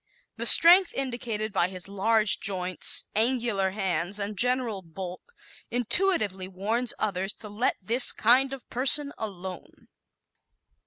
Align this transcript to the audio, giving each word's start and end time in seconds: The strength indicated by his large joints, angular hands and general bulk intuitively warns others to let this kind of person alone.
The 0.37 0.47
strength 0.47 0.95
indicated 0.95 1.53
by 1.53 1.67
his 1.67 1.87
large 1.87 2.39
joints, 2.39 3.05
angular 3.15 3.69
hands 3.69 4.17
and 4.17 4.35
general 4.35 4.81
bulk 4.81 5.21
intuitively 5.69 6.47
warns 6.47 6.95
others 6.97 7.33
to 7.33 7.49
let 7.49 7.75
this 7.79 8.11
kind 8.11 8.51
of 8.51 8.67
person 8.71 9.13
alone. 9.19 9.89